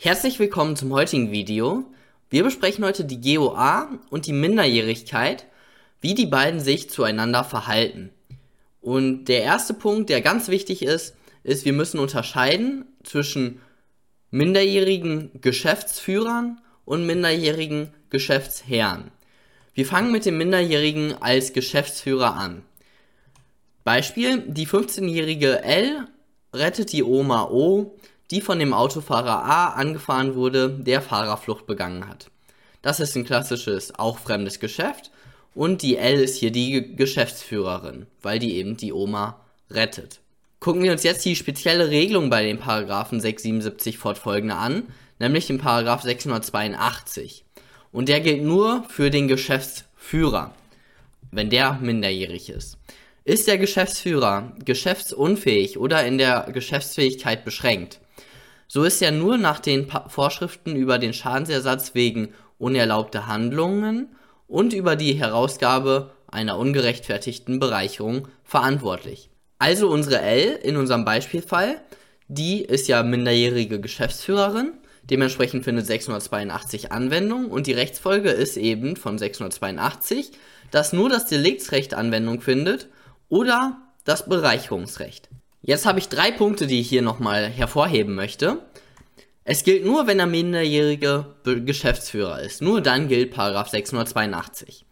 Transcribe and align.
Herzlich 0.00 0.38
willkommen 0.38 0.76
zum 0.76 0.92
heutigen 0.92 1.32
Video. 1.32 1.84
Wir 2.30 2.44
besprechen 2.44 2.84
heute 2.84 3.04
die 3.04 3.20
GOA 3.20 3.98
und 4.10 4.26
die 4.26 4.32
Minderjährigkeit, 4.32 5.46
wie 6.00 6.14
die 6.14 6.26
beiden 6.26 6.60
sich 6.60 6.88
zueinander 6.88 7.42
verhalten. 7.42 8.10
Und 8.80 9.24
der 9.24 9.42
erste 9.42 9.74
Punkt, 9.74 10.08
der 10.08 10.20
ganz 10.20 10.46
wichtig 10.46 10.82
ist, 10.82 11.16
ist, 11.42 11.64
wir 11.64 11.72
müssen 11.72 11.98
unterscheiden 11.98 12.84
zwischen 13.02 13.60
minderjährigen 14.30 15.32
Geschäftsführern 15.40 16.60
und 16.84 17.04
minderjährigen 17.04 17.92
Geschäftsherren. 18.08 19.10
Wir 19.74 19.84
fangen 19.84 20.12
mit 20.12 20.26
dem 20.26 20.38
Minderjährigen 20.38 21.20
als 21.20 21.52
Geschäftsführer 21.52 22.36
an. 22.36 22.62
Beispiel, 23.82 24.44
die 24.46 24.68
15-jährige 24.68 25.64
L 25.64 26.06
rettet 26.54 26.92
die 26.92 27.02
Oma 27.02 27.48
O, 27.50 27.98
die 28.30 28.40
von 28.40 28.58
dem 28.58 28.74
Autofahrer 28.74 29.44
A 29.44 29.68
angefahren 29.68 30.34
wurde, 30.34 30.70
der 30.70 31.02
Fahrerflucht 31.02 31.66
begangen 31.66 32.08
hat. 32.08 32.30
Das 32.82 33.00
ist 33.00 33.16
ein 33.16 33.24
klassisches, 33.24 33.94
auch 33.94 34.18
fremdes 34.18 34.60
Geschäft 34.60 35.10
und 35.54 35.82
die 35.82 35.96
L 35.96 36.20
ist 36.20 36.36
hier 36.36 36.52
die 36.52 36.94
Geschäftsführerin, 36.94 38.06
weil 38.22 38.38
die 38.38 38.56
eben 38.56 38.76
die 38.76 38.92
Oma 38.92 39.40
rettet. 39.70 40.20
Gucken 40.60 40.82
wir 40.82 40.92
uns 40.92 41.02
jetzt 41.02 41.24
die 41.24 41.36
spezielle 41.36 41.88
Regelung 41.88 42.30
bei 42.30 42.44
den 42.44 42.58
Paragraphen 42.58 43.20
677 43.20 43.98
fortfolgende 43.98 44.56
an, 44.56 44.84
nämlich 45.18 45.46
den 45.46 45.58
Paragraph 45.58 46.02
682. 46.02 47.44
Und 47.92 48.08
der 48.08 48.20
gilt 48.20 48.42
nur 48.42 48.84
für 48.88 49.10
den 49.10 49.28
Geschäftsführer, 49.28 50.54
wenn 51.30 51.50
der 51.50 51.74
minderjährig 51.80 52.50
ist. 52.50 52.78
Ist 53.24 53.46
der 53.46 53.58
Geschäftsführer 53.58 54.52
geschäftsunfähig 54.64 55.78
oder 55.78 56.04
in 56.06 56.18
der 56.18 56.48
Geschäftsfähigkeit 56.52 57.44
beschränkt, 57.44 58.00
so 58.68 58.84
ist 58.84 59.00
er 59.02 59.10
nur 59.10 59.38
nach 59.38 59.60
den 59.60 59.86
pa 59.86 60.08
Vorschriften 60.08 60.76
über 60.76 60.98
den 60.98 61.14
Schadensersatz 61.14 61.94
wegen 61.94 62.34
unerlaubter 62.58 63.26
Handlungen 63.26 64.14
und 64.46 64.72
über 64.74 64.94
die 64.94 65.14
Herausgabe 65.14 66.12
einer 66.26 66.58
ungerechtfertigten 66.58 67.58
Bereicherung 67.58 68.28
verantwortlich. 68.44 69.30
Also 69.58 69.88
unsere 69.88 70.20
L 70.20 70.58
in 70.62 70.76
unserem 70.76 71.04
Beispielfall, 71.04 71.80
die 72.28 72.62
ist 72.62 72.88
ja 72.88 73.02
minderjährige 73.02 73.80
Geschäftsführerin, 73.80 74.74
dementsprechend 75.04 75.64
findet 75.64 75.86
682 75.86 76.92
Anwendung 76.92 77.50
und 77.50 77.66
die 77.66 77.72
Rechtsfolge 77.72 78.30
ist 78.30 78.58
eben 78.58 78.96
von 78.96 79.18
682, 79.18 80.32
dass 80.70 80.92
nur 80.92 81.08
das 81.08 81.26
Deliktsrecht 81.26 81.94
Anwendung 81.94 82.42
findet 82.42 82.88
oder 83.28 83.78
das 84.04 84.28
Bereicherungsrecht. 84.28 85.30
Jetzt 85.62 85.86
habe 85.86 85.98
ich 85.98 86.08
drei 86.08 86.30
Punkte, 86.30 86.66
die 86.66 86.80
ich 86.80 86.88
hier 86.88 87.02
nochmal 87.02 87.48
hervorheben 87.48 88.14
möchte. 88.14 88.62
Es 89.44 89.64
gilt 89.64 89.84
nur, 89.84 90.06
wenn 90.06 90.18
der 90.18 90.26
minderjährige 90.26 91.34
Geschäftsführer 91.44 92.40
ist. 92.42 92.62
Nur 92.62 92.80
dann 92.80 93.08
gilt 93.08 93.32
Paragraph 93.32 93.68
682. 93.68 94.84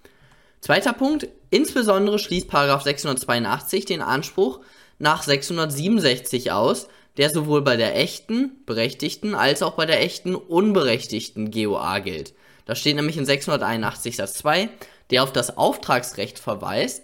Zweiter 0.61 0.93
Punkt, 0.93 1.29
insbesondere 1.51 2.19
schließt 2.19 2.49
Paragraph 2.49 2.83
682 2.83 3.85
den 3.85 4.03
Anspruch 4.03 4.61
nach 4.99 5.23
667 5.23 6.53
aus, 6.53 6.89
der 7.19 7.31
sowohl 7.31 7.63
bei 7.63 7.77
der 7.77 7.97
echten, 7.97 8.53
berechtigten 8.67 9.35
als 9.35 9.63
auch 9.63 9.75
bei 9.75 9.87
der 9.87 10.03
echten, 10.03 10.35
unberechtigten 10.35 11.51
GOA 11.51 12.01
gilt. 12.01 12.35
Das 12.65 12.79
steht 12.79 12.97
nämlich 12.97 13.17
in 13.17 13.25
681 13.25 14.17
Satz 14.17 14.35
2, 14.35 14.69
der 15.11 15.23
auf 15.23 15.33
das 15.33 15.57
Auftragsrecht 15.57 16.39
verweist. 16.39 17.03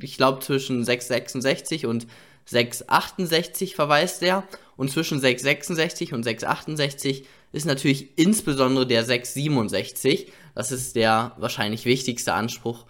Ich 0.00 0.16
glaube 0.16 0.40
zwischen 0.40 0.84
666 0.84 1.86
und 1.86 2.06
668 2.48 3.74
verweist 3.74 4.22
er 4.22 4.44
und 4.76 4.90
zwischen 4.90 5.20
666 5.20 6.12
und 6.12 6.22
668 6.22 7.24
ist 7.52 7.66
natürlich 7.66 8.08
insbesondere 8.16 8.86
der 8.86 9.04
667. 9.04 10.32
Das 10.54 10.72
ist 10.72 10.96
der 10.96 11.32
wahrscheinlich 11.38 11.84
wichtigste 11.84 12.32
Anspruch 12.32 12.86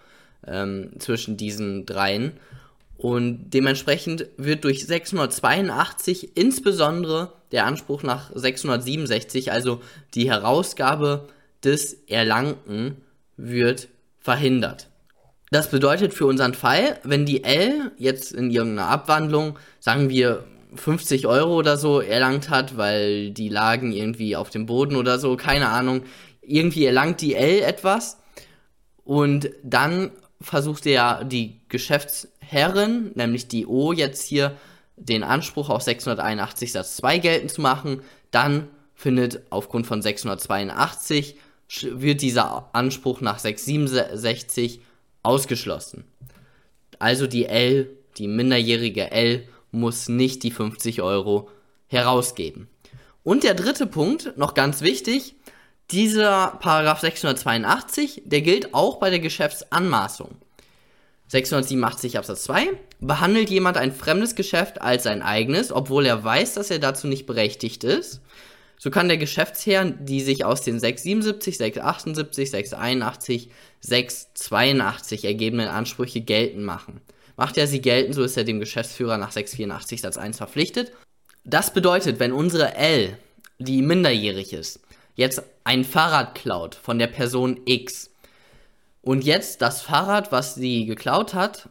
ähm, 0.47 0.92
zwischen 0.98 1.37
diesen 1.37 1.87
dreien. 1.87 2.33
Und 2.97 3.50
dementsprechend 3.50 4.27
wird 4.37 4.65
durch 4.65 4.84
682 4.87 6.37
insbesondere 6.37 7.33
der 7.53 7.66
Anspruch 7.66 8.03
nach 8.03 8.31
667, 8.34 9.53
also 9.53 9.81
die 10.15 10.28
Herausgabe 10.28 11.28
des 11.62 11.94
Erlangten, 12.09 12.97
wird 13.37 13.88
verhindert. 14.19 14.88
Das 15.50 15.70
bedeutet 15.70 16.12
für 16.12 16.26
unseren 16.26 16.54
Fall, 16.54 16.98
wenn 17.04 17.25
die 17.25 17.44
L 17.44 17.92
jetzt 17.97 18.32
in 18.32 18.50
irgendeiner 18.50 18.88
Abwandlung, 18.88 19.59
sagen 19.81 20.09
wir 20.10 20.44
50 20.75 21.26
Euro 21.26 21.56
oder 21.56 21.78
so 21.78 22.00
erlangt 22.00 22.50
hat, 22.50 22.76
weil 22.76 23.31
die 23.31 23.48
lagen 23.48 23.92
irgendwie 23.92 24.36
auf 24.36 24.50
dem 24.50 24.66
Boden 24.66 24.97
oder 24.97 25.19
so, 25.19 25.36
keine 25.36 25.69
Ahnung, 25.69 26.03
irgendwie 26.42 26.84
erlangt 26.84 27.20
die 27.20 27.34
L 27.34 27.62
etwas 27.62 28.19
und 29.04 29.50
dann 29.62 30.10
versucht 30.41 30.86
ja 30.86 31.25
die 31.25 31.60
Geschäftsherrin, 31.69 33.12
nämlich 33.15 33.48
die 33.48 33.66
O 33.66 33.92
jetzt 33.92 34.22
hier, 34.22 34.56
den 34.97 35.22
Anspruch 35.22 35.70
auf 35.70 35.82
681 35.82 36.72
Satz 36.72 36.97
2 36.97 37.19
geltend 37.19 37.50
zu 37.53 37.60
machen, 37.60 38.03
dann 38.30 38.69
findet 38.94 39.42
aufgrund 39.50 39.86
von 39.86 40.03
682 40.03 41.36
wird 41.82 42.22
dieser 42.22 42.69
Anspruch 42.75 43.20
nach 43.20 43.38
667 43.38 44.80
ausgeschlossen. 45.23 46.05
Also 46.99 47.27
die 47.27 47.47
L, 47.47 47.91
die 48.17 48.29
minderjährige 48.29 49.11
L, 49.11 49.47
muss 49.71 50.09
nicht 50.09 50.43
die 50.43 50.51
50 50.51 51.03
Euro 51.03 51.51
herausgeben. 51.87 52.69
Und 53.23 53.45
der 53.45 53.55
dritte 53.55 53.87
Punkt, 53.87 54.37
noch 54.37 54.55
ganz 54.55 54.81
wichtig, 54.81 55.34
dieser 55.91 56.59
Paragraph 56.61 57.01
682, 57.01 58.23
der 58.25 58.43
gilt 58.43 58.75
auch 58.75 58.97
bei 58.97 59.11
der 59.11 59.21
Geschäftsanmaßung. 59.21 60.37
687 61.28 62.17
Absatz 62.17 62.45
2 62.45 62.69
behandelt 63.01 63.51
jemand 63.51 63.77
ein 63.77 63.93
fremdes 63.93 64.34
Geschäft 64.34 64.81
als 64.81 65.03
sein 65.03 65.23
eigenes, 65.23 65.73
obwohl 65.73 66.07
er 66.07 66.25
weiß, 66.25 66.55
dass 66.55 66.71
er 66.71 66.78
dazu 66.78 67.07
nicht 67.07 67.27
berechtigt 67.27 67.84
ist. 67.84 68.21
So 68.78 68.91
kann 68.91 69.09
der 69.09 69.19
Geschäftsherr 69.19 69.84
die 69.87 70.21
sich 70.21 70.44
aus 70.44 70.62
den 70.62 70.78
677, 70.78 71.59
678, 71.59 72.50
681, 72.50 73.50
682 73.81 75.25
ergebenen 75.25 75.69
Ansprüche 75.69 76.21
geltend 76.21 76.65
machen. 76.65 77.00
Macht 77.37 77.56
er 77.56 77.66
sie 77.66 77.81
geltend, 77.81 78.15
so 78.15 78.22
ist 78.22 78.37
er 78.37 78.44
dem 78.44 78.61
Geschäftsführer 78.61 79.19
nach 79.19 79.33
684 79.33 80.00
Satz 80.00 80.16
1 80.16 80.39
verpflichtet. 80.39 80.93
Das 81.44 81.72
bedeutet, 81.72 82.19
wenn 82.21 82.33
unsere 82.33 82.75
L, 82.75 83.16
die 83.59 83.83
minderjährig 83.83 84.53
ist, 84.53 84.81
jetzt 85.15 85.43
ein 85.65 85.84
Fahrrad 85.84 86.34
klaut 86.34 86.75
von 86.75 86.99
der 86.99 87.06
Person 87.06 87.60
X 87.65 88.10
und 89.03 89.25
jetzt 89.25 89.62
das 89.62 89.83
Fahrrad, 89.83 90.31
was 90.33 90.55
sie 90.55 90.87
geklaut 90.87 91.34
hat, 91.34 91.69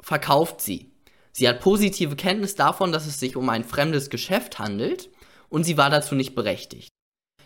verkauft 0.00 0.60
sie. 0.60 0.90
Sie 1.32 1.48
hat 1.48 1.60
positive 1.60 2.16
Kenntnis 2.16 2.54
davon, 2.54 2.90
dass 2.90 3.06
es 3.06 3.20
sich 3.20 3.36
um 3.36 3.48
ein 3.48 3.64
fremdes 3.64 4.10
Geschäft 4.10 4.58
handelt 4.58 5.09
und 5.50 5.64
sie 5.64 5.76
war 5.76 5.90
dazu 5.90 6.14
nicht 6.14 6.34
berechtigt. 6.34 6.88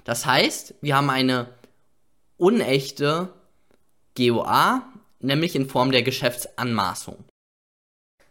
Das 0.05 0.27
heißt, 0.27 0.75
wir 0.81 0.97
haben 0.97 1.11
eine 1.11 1.49
unechte 2.37 3.31
GOA, 4.17 4.87
nämlich 5.19 5.57
in 5.57 5.69
Form 5.69 5.91
der 5.91 6.03
Geschäftsanmaßung. 6.03 7.25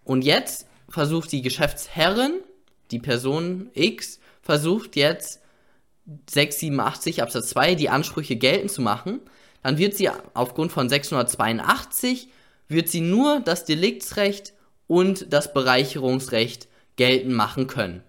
Und 0.03 0.23
jetzt 0.23 0.67
versucht 0.87 1.31
die 1.31 1.41
Geschäftsherrin, 1.41 2.41
die 2.91 2.99
Person 2.99 3.69
X, 3.73 4.19
versucht 4.41 4.95
jetzt 4.95 5.41
687 6.29 7.23
Absatz 7.23 7.49
2 7.49 7.75
die 7.75 7.89
Ansprüche 7.89 8.35
geltend 8.35 8.71
zu 8.71 8.81
machen, 8.81 9.21
dann 9.63 9.77
wird 9.77 9.95
sie 9.95 10.09
aufgrund 10.33 10.71
von 10.71 10.89
682 10.89 12.27
wird 12.67 12.89
sie 12.89 13.01
nur 13.01 13.39
das 13.39 13.65
Deliktsrecht 13.65 14.53
und 14.87 15.31
das 15.31 15.53
Bereicherungsrecht 15.53 16.67
geltend 16.97 17.33
machen 17.33 17.67
können. 17.67 18.03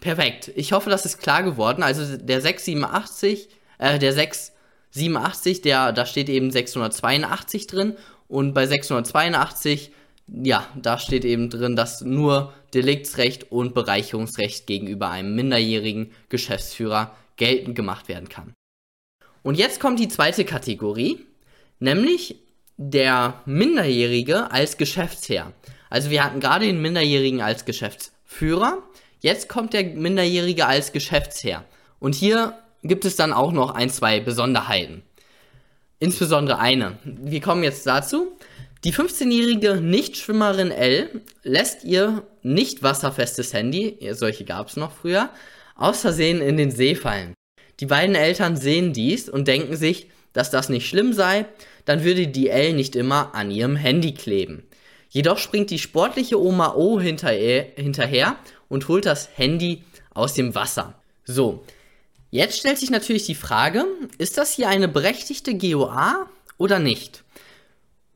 Perfekt. 0.00 0.50
Ich 0.56 0.72
hoffe, 0.72 0.90
das 0.90 1.04
ist 1.04 1.18
klar 1.18 1.42
geworden. 1.42 1.82
Also 1.82 2.16
der 2.16 2.40
687, 2.40 3.48
äh, 3.78 3.98
der 3.98 4.12
687, 4.12 5.62
der, 5.62 5.92
da 5.92 6.06
steht 6.06 6.28
eben 6.28 6.50
682 6.50 7.66
drin. 7.66 7.96
Und 8.28 8.54
bei 8.54 8.66
682, 8.66 9.92
ja, 10.26 10.66
da 10.74 10.98
steht 10.98 11.24
eben 11.24 11.50
drin, 11.50 11.76
dass 11.76 12.00
nur 12.00 12.54
Deliktsrecht 12.72 13.52
und 13.52 13.74
Bereicherungsrecht 13.74 14.66
gegenüber 14.66 15.10
einem 15.10 15.34
minderjährigen 15.34 16.12
Geschäftsführer 16.30 17.14
geltend 17.36 17.74
gemacht 17.74 18.08
werden 18.08 18.28
kann. 18.28 18.54
Und 19.42 19.58
jetzt 19.58 19.80
kommt 19.80 19.98
die 19.98 20.08
zweite 20.08 20.44
Kategorie, 20.44 21.20
nämlich 21.80 22.36
der 22.76 23.42
Minderjährige 23.44 24.50
als 24.50 24.76
Geschäftsherr. 24.76 25.52
Also 25.90 26.10
wir 26.10 26.24
hatten 26.24 26.40
gerade 26.40 26.66
den 26.66 26.80
Minderjährigen 26.80 27.42
als 27.42 27.64
Geschäftsführer 27.64 28.82
Jetzt 29.22 29.48
kommt 29.48 29.72
der 29.72 29.84
Minderjährige 29.84 30.66
als 30.66 30.90
Geschäftsherr. 30.90 31.64
Und 32.00 32.16
hier 32.16 32.58
gibt 32.82 33.04
es 33.04 33.14
dann 33.14 33.32
auch 33.32 33.52
noch 33.52 33.70
ein, 33.70 33.88
zwei 33.88 34.18
Besonderheiten. 34.18 35.04
Insbesondere 36.00 36.58
eine. 36.58 36.98
Wir 37.04 37.40
kommen 37.40 37.62
jetzt 37.62 37.86
dazu. 37.86 38.36
Die 38.82 38.92
15-jährige 38.92 39.76
Nichtschwimmerin 39.76 40.72
L 40.72 41.22
lässt 41.44 41.84
ihr 41.84 42.26
nicht 42.42 42.82
wasserfestes 42.82 43.52
Handy, 43.54 43.96
solche 44.10 44.44
gab 44.44 44.66
es 44.66 44.76
noch 44.76 44.90
früher, 44.90 45.30
aus 45.76 46.00
Versehen 46.00 46.42
in 46.42 46.56
den 46.56 46.72
See 46.72 46.96
fallen. 46.96 47.34
Die 47.78 47.86
beiden 47.86 48.16
Eltern 48.16 48.56
sehen 48.56 48.92
dies 48.92 49.28
und 49.28 49.46
denken 49.46 49.76
sich, 49.76 50.10
dass 50.32 50.50
das 50.50 50.68
nicht 50.68 50.88
schlimm 50.88 51.12
sei, 51.12 51.46
dann 51.84 52.02
würde 52.02 52.26
die 52.26 52.48
L 52.48 52.72
nicht 52.72 52.96
immer 52.96 53.36
an 53.36 53.52
ihrem 53.52 53.76
Handy 53.76 54.14
kleben. 54.14 54.64
Jedoch 55.08 55.38
springt 55.38 55.70
die 55.70 55.78
sportliche 55.78 56.40
Oma 56.40 56.74
O 56.74 56.98
hinterher 56.98 58.36
und 58.72 58.88
holt 58.88 59.04
das 59.04 59.28
Handy 59.36 59.84
aus 60.14 60.32
dem 60.32 60.54
Wasser. 60.54 60.94
So, 61.24 61.62
jetzt 62.30 62.58
stellt 62.58 62.78
sich 62.78 62.88
natürlich 62.88 63.26
die 63.26 63.34
Frage, 63.34 63.84
ist 64.16 64.38
das 64.38 64.54
hier 64.54 64.70
eine 64.70 64.88
berechtigte 64.88 65.54
GOA 65.54 66.26
oder 66.56 66.78
nicht? 66.78 67.22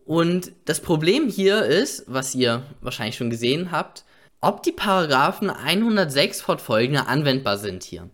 Und 0.06 0.52
das 0.64 0.80
Problem 0.80 1.28
hier 1.28 1.66
ist, 1.66 2.04
was 2.06 2.34
ihr 2.34 2.62
wahrscheinlich 2.80 3.16
schon 3.16 3.28
gesehen 3.28 3.70
habt, 3.70 4.04
ob 4.40 4.62
die 4.62 4.72
Paragraphen 4.72 5.50
106 5.50 6.40
fortfolgende 6.40 7.06
anwendbar 7.06 7.58
sind 7.58 7.82
hier. 7.82 8.08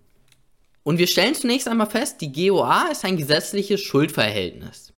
Und 0.83 0.99
wir 0.99 1.07
stellen 1.07 1.37
zunächst 1.37 1.69
einmal 1.69 1.91
fest, 1.91 2.21
die 2.23 2.33
GOA 2.33 2.89
ist 2.91 3.05
ein 3.05 3.17
gesetzliches 3.17 3.81
Schuldverhältnis. 3.81 4.93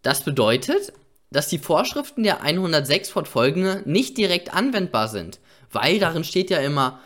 Das 0.00 0.24
bedeutet, 0.24 0.94
dass 1.32 1.48
die 1.48 1.58
Vorschriften 1.58 2.22
der 2.22 2.42
106 2.42 3.10
fortfolgende 3.10 3.82
nicht 3.84 4.16
direkt 4.18 4.54
anwendbar 4.54 5.08
sind, 5.08 5.40
weil 5.70 5.98
darin 5.98 6.24
steht 6.24 6.50
ja 6.50 6.58
immer, 6.58 7.00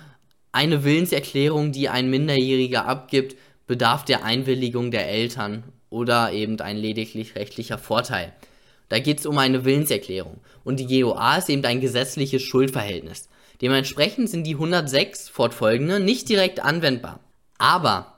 eine 0.52 0.84
Willenserklärung, 0.84 1.72
die 1.72 1.88
ein 1.88 2.08
Minderjähriger 2.08 2.86
abgibt, 2.86 3.36
bedarf 3.66 4.04
der 4.04 4.24
Einwilligung 4.24 4.90
der 4.90 5.08
Eltern 5.08 5.64
oder 5.90 6.32
eben 6.32 6.58
ein 6.60 6.76
lediglich 6.76 7.34
rechtlicher 7.34 7.78
Vorteil. 7.78 8.32
Da 8.88 8.98
geht 8.98 9.18
es 9.20 9.26
um 9.26 9.36
eine 9.38 9.64
Willenserklärung. 9.64 10.38
Und 10.64 10.80
die 10.80 11.00
GOA 11.00 11.36
ist 11.36 11.48
eben 11.48 11.64
ein 11.64 11.80
gesetzliches 11.80 12.42
Schuldverhältnis. 12.42 13.28
Dementsprechend 13.60 14.30
sind 14.30 14.44
die 14.44 14.54
106 14.54 15.28
fortfolgende 15.28 16.00
nicht 16.00 16.28
direkt 16.28 16.60
anwendbar. 16.60 17.20
Aber 17.58 18.16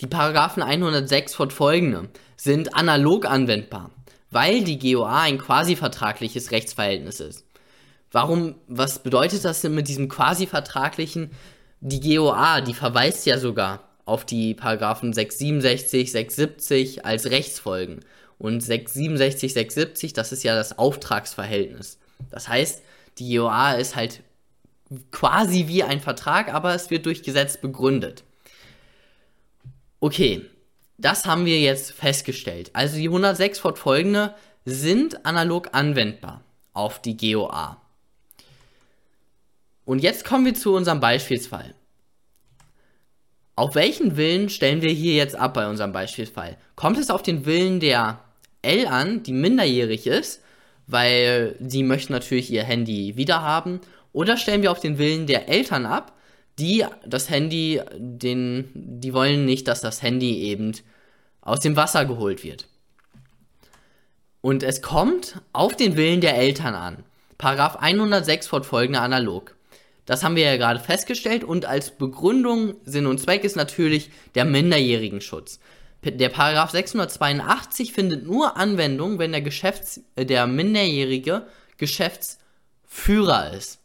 die 0.00 0.06
Paragraphen 0.06 0.62
106 0.62 1.34
fortfolgende 1.34 2.08
sind 2.36 2.74
analog 2.74 3.26
anwendbar, 3.26 3.90
weil 4.30 4.64
die 4.64 4.78
GOA 4.78 5.22
ein 5.22 5.38
quasi-vertragliches 5.38 6.50
Rechtsverhältnis 6.50 7.20
ist. 7.20 7.44
Warum, 8.10 8.54
was 8.66 9.02
bedeutet 9.02 9.44
das 9.44 9.60
denn 9.60 9.74
mit 9.74 9.88
diesem 9.88 10.08
quasi-vertraglichen? 10.08 11.30
Die 11.80 12.16
GOA, 12.16 12.60
die 12.60 12.74
verweist 12.74 13.26
ja 13.26 13.38
sogar 13.38 13.88
auf 14.04 14.24
die 14.24 14.54
Paragraphen 14.54 15.12
667, 15.12 16.10
670 16.12 17.04
als 17.04 17.30
Rechtsfolgen. 17.30 18.00
Und 18.38 18.62
667, 18.62 19.52
670, 19.52 20.12
das 20.12 20.32
ist 20.32 20.44
ja 20.44 20.54
das 20.54 20.78
Auftragsverhältnis. 20.78 21.98
Das 22.30 22.48
heißt, 22.48 22.82
die 23.18 23.36
GOA 23.36 23.72
ist 23.72 23.96
halt 23.96 24.22
quasi 25.10 25.66
wie 25.66 25.82
ein 25.82 26.00
Vertrag, 26.00 26.52
aber 26.52 26.74
es 26.74 26.90
wird 26.90 27.04
durch 27.06 27.22
Gesetz 27.22 27.58
begründet. 27.58 28.24
Okay, 30.00 30.46
das 30.98 31.24
haben 31.24 31.46
wir 31.46 31.60
jetzt 31.60 31.92
festgestellt. 31.92 32.70
Also 32.74 32.96
die 32.96 33.06
106 33.06 33.60
fortfolgende 33.60 34.34
sind 34.64 35.24
analog 35.24 35.68
anwendbar 35.72 36.42
auf 36.74 37.00
die 37.00 37.16
GOA. 37.16 37.80
Und 39.84 40.00
jetzt 40.00 40.24
kommen 40.24 40.44
wir 40.44 40.54
zu 40.54 40.74
unserem 40.74 41.00
Beispielsfall. 41.00 41.74
Auf 43.56 43.74
welchen 43.74 44.16
Willen 44.16 44.50
stellen 44.50 44.82
wir 44.82 44.92
hier 44.92 45.14
jetzt 45.14 45.34
ab 45.34 45.54
bei 45.54 45.68
unserem 45.68 45.92
Beispielsfall? 45.92 46.58
Kommt 46.76 46.98
es 46.98 47.10
auf 47.10 47.22
den 47.22 47.46
Willen 47.46 47.80
der 47.80 48.20
L 48.62 48.86
an, 48.86 49.22
die 49.22 49.32
minderjährig 49.32 50.06
ist, 50.06 50.42
weil 50.86 51.56
sie 51.60 51.82
möchten 51.82 52.12
natürlich 52.12 52.52
ihr 52.52 52.64
Handy 52.64 53.16
wiederhaben, 53.16 53.80
oder 54.12 54.36
stellen 54.36 54.62
wir 54.62 54.72
auf 54.72 54.80
den 54.80 54.98
Willen 54.98 55.26
der 55.26 55.48
Eltern 55.48 55.86
ab, 55.86 56.17
die 56.58 56.84
das 57.06 57.30
Handy, 57.30 57.80
den, 57.96 58.70
die 58.74 59.14
wollen 59.14 59.44
nicht, 59.44 59.68
dass 59.68 59.80
das 59.80 60.02
Handy 60.02 60.42
eben 60.42 60.72
aus 61.40 61.60
dem 61.60 61.76
Wasser 61.76 62.04
geholt 62.04 62.44
wird. 62.44 62.66
Und 64.40 64.62
es 64.62 64.82
kommt 64.82 65.40
auf 65.52 65.76
den 65.76 65.96
Willen 65.96 66.20
der 66.20 66.36
Eltern 66.36 66.74
an. 66.74 67.04
Paragraph 67.38 67.76
106 67.76 68.46
fortfolgende 68.46 69.00
analog. 69.00 69.54
Das 70.06 70.24
haben 70.24 70.36
wir 70.36 70.44
ja 70.44 70.56
gerade 70.56 70.80
festgestellt 70.80 71.44
und 71.44 71.66
als 71.66 71.90
Begründung, 71.90 72.76
Sinn 72.84 73.06
und 73.06 73.18
Zweck 73.18 73.44
ist 73.44 73.56
natürlich 73.56 74.10
der 74.34 74.44
minderjährigen 74.44 75.20
Schutz. 75.20 75.60
Der 76.02 76.28
Paragraph 76.28 76.70
682 76.70 77.92
findet 77.92 78.24
nur 78.24 78.56
Anwendung, 78.56 79.18
wenn 79.18 79.32
der 79.32 79.42
Geschäfts 79.42 80.00
der 80.16 80.46
minderjährige 80.46 81.46
Geschäftsführer 81.76 83.52
ist. 83.52 83.80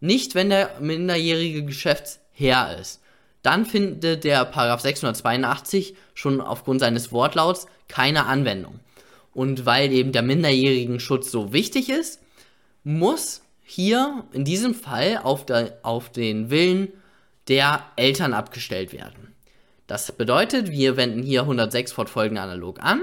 Nicht, 0.00 0.34
wenn 0.34 0.50
der 0.50 0.80
minderjährige 0.80 1.64
Geschäftsherr 1.64 2.78
ist. 2.78 3.00
Dann 3.42 3.64
findet 3.64 4.24
der 4.24 4.44
Paragraph 4.44 4.80
682 4.80 5.94
schon 6.14 6.40
aufgrund 6.40 6.80
seines 6.80 7.12
Wortlauts 7.12 7.66
keine 7.88 8.26
Anwendung. 8.26 8.80
Und 9.32 9.64
weil 9.66 9.92
eben 9.92 10.12
der 10.12 10.22
minderjährigen 10.22 11.00
Schutz 11.00 11.30
so 11.30 11.52
wichtig 11.52 11.88
ist, 11.88 12.20
muss 12.82 13.42
hier 13.62 14.24
in 14.32 14.44
diesem 14.44 14.74
Fall 14.74 15.20
auf, 15.22 15.46
der, 15.46 15.78
auf 15.82 16.10
den 16.10 16.50
Willen 16.50 16.88
der 17.48 17.84
Eltern 17.96 18.34
abgestellt 18.34 18.92
werden. 18.92 19.34
Das 19.86 20.12
bedeutet, 20.12 20.70
wir 20.70 20.96
wenden 20.96 21.22
hier 21.22 21.42
106 21.42 21.92
fortfolgende 21.92 22.42
analog 22.42 22.80
an 22.80 23.02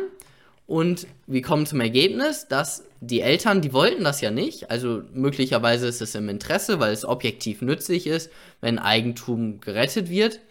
und 0.67 1.07
wir 1.25 1.41
kommen 1.41 1.65
zum 1.65 1.79
Ergebnis, 1.79 2.47
dass 2.47 2.83
die 2.99 3.21
Eltern, 3.21 3.61
die 3.61 3.73
wollten 3.73 4.03
das 4.03 4.21
ja 4.21 4.31
nicht, 4.31 4.69
also 4.69 5.01
möglicherweise 5.13 5.87
ist 5.87 6.01
es 6.01 6.13
im 6.13 6.29
Interesse, 6.29 6.79
weil 6.79 6.91
es 6.91 7.05
objektiv 7.05 7.61
nützlich 7.61 8.05
ist, 8.05 8.29
wenn 8.59 8.77
Eigentum 8.77 9.61
gerettet 9.61 10.09
wird, 10.09 10.41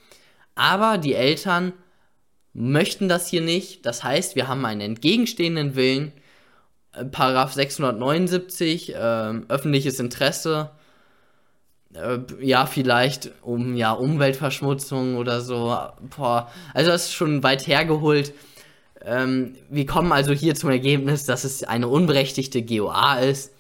aber 0.55 0.97
die 0.97 1.15
Eltern 1.15 1.75
möchten 2.55 3.09
das 3.09 3.29
hier 3.29 3.43
nicht, 3.43 3.85
das 3.85 4.03
heißt, 4.03 4.35
wir 4.35 4.49
haben 4.49 4.65
einen 4.65 4.81
entgegenstehenden 4.81 5.77
Willen, 5.77 6.13
äh, 6.93 7.05
Paragraph 7.05 7.53
679, 7.53 8.95
äh, 8.95 8.99
öffentliches 8.99 10.01
Interesse, 10.01 10.71
äh, 11.93 12.19
ja, 12.41 12.65
vielleicht 12.65 13.33
um 13.43 13.77
ja 13.77 13.93
Umweltverschmutzung 13.93 15.17
oder 15.17 15.43
so. 15.43 15.77
Boah, 16.17 16.51
also 16.73 16.91
das 16.91 17.07
ist 17.07 17.15
schon 17.15 17.43
weit 17.43 17.67
hergeholt. 17.67 18.33
Ähm, 19.07 19.55
wir 19.71 19.87
kommen 19.87 20.13
also 20.13 20.33
hier 20.33 20.55
zum 20.55 20.69
Ergebnis, 20.71 21.25
dass 21.25 21.45
es 21.45 21.63
eine 21.63 21.89
unberechtigte 21.89 22.63
GOA 22.63 23.21
ist 23.21 23.53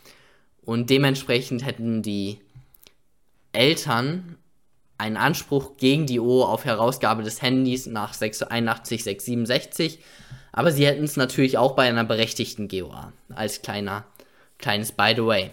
und 0.63 0.91
dementsprechend 0.91 1.65
hätten 1.65 2.03
die 2.03 2.41
Eltern 3.53 4.37
einen 4.99 5.17
Anspruch 5.17 5.77
gegen 5.79 6.07
die 6.07 6.21
O 6.21 6.43
auf 6.43 6.65
Herausgabe 6.65 7.23
des 7.23 7.41
Handys 7.41 7.87
nach 7.87 8.13
681, 8.13 9.05
667 9.05 10.00
aber 10.57 10.73
sie 10.73 10.87
hätten 10.87 11.05
es 11.05 11.17
natürlich 11.17 11.59
auch 11.59 11.76
bei 11.76 11.87
einer 11.87 12.03
berechtigten 12.03 12.67
GOA. 12.67 13.12
Als 13.35 13.61
kleiner, 13.61 14.05
kleines 14.59 14.91
By 14.91 15.12
the 15.15 15.25
way. 15.25 15.50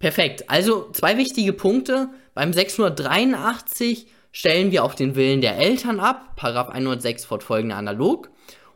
Perfekt. 0.00 0.50
Also 0.50 0.90
zwei 0.90 1.16
wichtige 1.16 1.52
Punkte. 1.52 2.08
Beim 2.34 2.52
683 2.52 4.08
stellen 4.32 4.72
wir 4.72 4.82
auf 4.82 4.96
den 4.96 5.14
Willen 5.14 5.40
der 5.40 5.56
Eltern 5.56 6.00
ab. 6.00 6.34
Paragraph 6.34 6.70
106 6.70 7.24
fortfolgende 7.24 7.76
analog. 7.76 8.28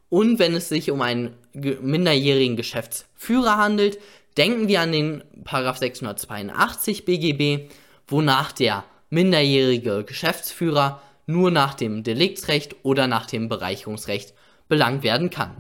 Und 0.09 0.39
wenn 0.39 0.55
es 0.55 0.69
sich 0.69 0.91
um 0.91 1.03
einen 1.03 1.35
minderjährigen 1.55 2.57
Geschäftsführer 2.57 3.57
handelt, 3.57 3.99
denken 4.37 4.69
wir 4.69 4.81
an 4.81 4.93
den 4.93 5.25
Paragraph 5.45 5.79
682 5.79 7.05
BGB, 7.05 7.71
wonach 8.07 8.53
der 8.53 8.85
minderjährige 9.11 10.05
Geschäftsführer 10.05 11.01
nur 11.27 11.51
nach 11.51 11.75
dem 11.75 12.03
Deliktsrecht 12.03 12.77
oder 12.83 13.07
nach 13.07 13.27
dem 13.27 13.49
Bereicherungsrecht 13.49 14.35
belangt 14.69 15.03
werden 15.03 15.31
kann. 15.31 15.57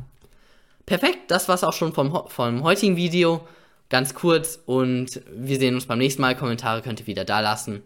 Perfekt, 0.84 1.30
das 1.30 1.48
war's 1.48 1.64
auch 1.64 1.72
schon 1.72 1.92
vom, 1.92 2.28
vom 2.28 2.62
heutigen 2.62 2.96
Video. 2.96 3.46
Ganz 3.88 4.14
kurz 4.14 4.60
und 4.66 5.20
wir 5.32 5.58
sehen 5.58 5.74
uns 5.74 5.86
beim 5.86 5.98
nächsten 5.98 6.22
Mal. 6.22 6.36
Kommentare 6.36 6.82
könnt 6.82 7.00
ihr 7.00 7.06
wieder 7.06 7.24
da 7.24 7.40
lassen. 7.40 7.82